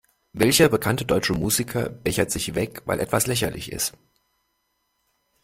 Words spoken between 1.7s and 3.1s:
bechert sich weg, weil